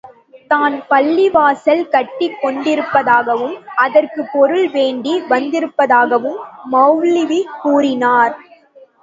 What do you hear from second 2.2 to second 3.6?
கொண்டிருப்பதாகவும்